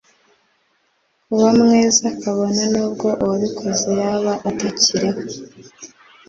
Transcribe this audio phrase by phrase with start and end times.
[1.27, 5.21] kuba myiza kabone n'ubwo uwabikoze yaba atakiriho